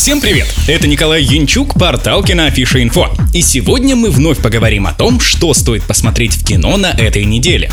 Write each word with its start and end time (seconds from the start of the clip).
Всем 0.00 0.22
привет! 0.22 0.46
Это 0.66 0.88
Николай 0.88 1.22
Янчук, 1.22 1.74
портал 1.74 2.24
Киноафиша 2.24 2.82
Инфо. 2.82 3.10
И 3.34 3.42
сегодня 3.42 3.94
мы 3.94 4.10
вновь 4.10 4.38
поговорим 4.38 4.86
о 4.86 4.94
том, 4.94 5.20
что 5.20 5.52
стоит 5.52 5.82
посмотреть 5.82 6.36
в 6.36 6.42
кино 6.42 6.78
на 6.78 6.86
этой 6.86 7.26
неделе. 7.26 7.70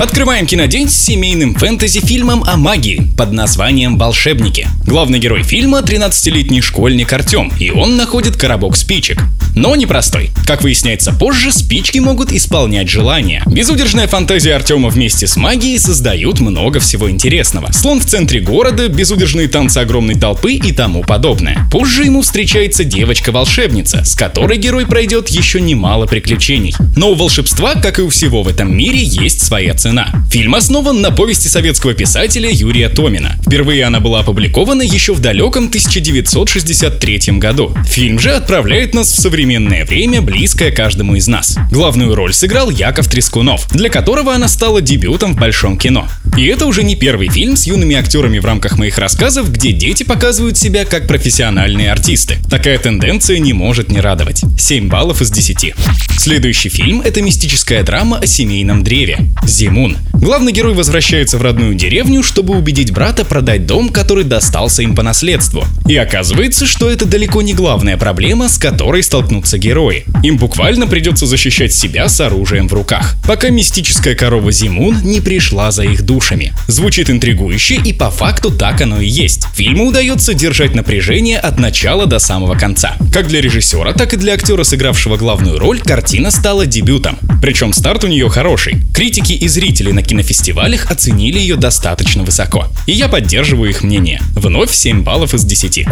Открываем 0.00 0.46
кинодень 0.46 0.88
с 0.88 0.96
семейным 0.96 1.54
фэнтези-фильмом 1.54 2.42
о 2.42 2.56
магии 2.56 3.06
под 3.16 3.30
названием 3.30 3.98
«Волшебники». 3.98 4.66
Главный 4.84 5.20
герой 5.20 5.44
фильма— 5.44 5.78
13-летний 5.86 6.60
школьник 6.60 7.12
Артем, 7.12 7.52
и 7.60 7.70
он 7.70 7.96
находит 7.96 8.36
коробок 8.36 8.76
спичек. 8.76 9.22
Но 9.54 9.76
непростой. 9.76 10.30
Как 10.46 10.62
выясняется 10.62 11.12
позже, 11.12 11.52
спички 11.52 11.98
могут 11.98 12.32
исполнять 12.32 12.88
желания. 12.88 13.42
Безудержная 13.46 14.08
фантазия 14.08 14.54
Артема 14.54 14.88
вместе 14.88 15.26
с 15.26 15.36
магией 15.36 15.78
создают 15.78 16.40
много 16.40 16.80
всего 16.80 17.10
интересного. 17.10 17.70
Слон 17.72 18.00
в 18.00 18.06
центре 18.06 18.40
города, 18.40 18.88
безудержные 18.88 19.48
танцы 19.48 19.78
огромной 19.78 20.14
толпы 20.14 20.54
и 20.54 20.72
тому 20.72 21.02
подобное. 21.02 21.59
Позже 21.70 22.04
ему 22.04 22.22
встречается 22.22 22.84
девочка-волшебница, 22.84 24.04
с 24.04 24.14
которой 24.14 24.58
герой 24.58 24.86
пройдет 24.86 25.28
еще 25.28 25.60
немало 25.60 26.06
приключений. 26.06 26.74
Но 26.96 27.10
у 27.10 27.14
волшебства, 27.14 27.74
как 27.74 27.98
и 27.98 28.02
у 28.02 28.08
всего 28.08 28.42
в 28.42 28.48
этом 28.48 28.76
мире, 28.76 29.02
есть 29.02 29.40
своя 29.40 29.74
цена. 29.74 30.12
Фильм 30.30 30.54
основан 30.54 31.00
на 31.00 31.10
повести 31.10 31.48
советского 31.48 31.94
писателя 31.94 32.50
Юрия 32.50 32.88
Томина. 32.88 33.36
Впервые 33.46 33.84
она 33.84 34.00
была 34.00 34.20
опубликована 34.20 34.82
еще 34.82 35.14
в 35.14 35.20
далеком 35.20 35.66
1963 35.66 37.38
году. 37.38 37.74
Фильм 37.86 38.18
же 38.18 38.30
отправляет 38.32 38.94
нас 38.94 39.12
в 39.12 39.20
современное 39.20 39.84
время, 39.84 40.22
близкое 40.22 40.70
каждому 40.70 41.14
из 41.16 41.28
нас. 41.28 41.56
Главную 41.70 42.14
роль 42.14 42.32
сыграл 42.32 42.70
Яков 42.70 43.08
Трескунов, 43.08 43.68
для 43.70 43.88
которого 43.88 44.34
она 44.34 44.48
стала 44.48 44.80
дебютом 44.80 45.34
в 45.34 45.38
большом 45.38 45.78
кино. 45.78 46.08
И 46.36 46.46
это 46.46 46.66
уже 46.66 46.82
не 46.82 46.96
первый 46.96 47.28
фильм 47.28 47.56
с 47.56 47.66
юными 47.66 47.96
актерами 47.96 48.38
в 48.38 48.44
рамках 48.44 48.78
моих 48.78 48.98
рассказов, 48.98 49.50
где 49.50 49.72
дети 49.72 50.02
показывают 50.02 50.56
себя 50.56 50.84
как 50.84 51.06
профессиональные 51.50 51.90
артисты. 51.90 52.38
Такая 52.48 52.78
тенденция 52.78 53.38
не 53.38 53.52
может 53.52 53.90
не 53.90 54.00
радовать. 54.00 54.42
7 54.56 54.88
баллов 54.88 55.20
из 55.20 55.30
10. 55.30 55.74
Следующий 56.16 56.68
фильм— 56.68 57.00
это 57.04 57.22
мистическая 57.22 57.82
драма 57.82 58.18
о 58.18 58.26
семейном 58.26 58.84
древе. 58.84 59.18
Зимун. 59.44 59.96
Главный 60.12 60.52
герой 60.52 60.74
возвращается 60.74 61.38
в 61.38 61.42
родную 61.42 61.74
деревню, 61.74 62.22
чтобы 62.22 62.56
убедить 62.56 62.92
брата 62.92 63.24
продать 63.24 63.66
дом, 63.66 63.88
который 63.88 64.22
достался 64.22 64.82
им 64.82 64.94
по 64.94 65.02
наследству. 65.02 65.64
И 65.86 65.96
оказывается, 65.96 66.66
что 66.66 66.88
это 66.88 67.04
далеко 67.04 67.42
не 67.42 67.54
главная 67.54 67.96
проблема, 67.96 68.48
с 68.48 68.58
которой 68.58 69.02
столкнутся 69.02 69.58
герои. 69.58 70.04
Им 70.22 70.36
буквально 70.36 70.86
придется 70.86 71.26
защищать 71.26 71.72
себя 71.72 72.08
с 72.08 72.20
оружием 72.20 72.68
в 72.68 72.74
руках, 72.74 73.16
пока 73.26 73.48
мистическая 73.48 74.14
корова 74.14 74.52
Зимун 74.52 75.00
не 75.02 75.20
пришла 75.20 75.72
за 75.72 75.84
их 75.84 76.02
душами. 76.02 76.52
Звучит 76.68 77.10
интригующе, 77.10 77.76
и 77.76 77.92
по 77.92 78.10
факту 78.10 78.50
так 78.50 78.82
оно 78.82 79.00
и 79.00 79.08
есть. 79.08 79.39
Фильму 79.54 79.86
удается 79.86 80.34
держать 80.34 80.74
напряжение 80.74 81.38
от 81.38 81.58
начала 81.58 82.06
до 82.06 82.18
самого 82.18 82.54
конца. 82.54 82.96
Как 83.12 83.26
для 83.26 83.40
режиссера, 83.40 83.92
так 83.92 84.14
и 84.14 84.16
для 84.16 84.34
актера, 84.34 84.64
сыгравшего 84.64 85.16
главную 85.16 85.58
роль, 85.58 85.80
картина 85.80 86.30
стала 86.30 86.66
дебютом. 86.66 87.18
Причем 87.42 87.72
старт 87.72 88.04
у 88.04 88.06
нее 88.06 88.28
хороший. 88.28 88.82
Критики 88.94 89.32
и 89.32 89.48
зрители 89.48 89.92
на 89.92 90.02
кинофестивалях 90.02 90.90
оценили 90.90 91.38
ее 91.38 91.56
достаточно 91.56 92.22
высоко. 92.22 92.68
И 92.86 92.92
я 92.92 93.08
поддерживаю 93.08 93.70
их 93.70 93.82
мнение. 93.82 94.20
Вновь 94.34 94.72
7 94.72 95.02
баллов 95.02 95.34
из 95.34 95.44
10. 95.44 95.86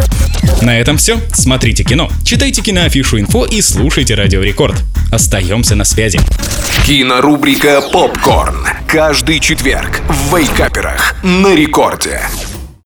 На 0.61 0.79
этом 0.79 0.97
все. 0.97 1.19
Смотрите 1.33 1.83
кино, 1.83 2.09
читайте 2.23 2.61
киноафишу 2.61 3.19
инфо 3.19 3.45
и 3.45 3.61
слушайте 3.61 4.15
Радио 4.15 4.41
Рекорд. 4.41 4.77
Остаемся 5.11 5.75
на 5.75 5.85
связи. 5.85 6.19
Кинорубрика 6.85 7.81
«Попкорн». 7.81 8.65
Каждый 8.87 9.39
четверг 9.39 10.01
в 10.07 10.35
Вейкаперах 10.35 11.15
на 11.23 11.55
рекорде. 11.55 12.21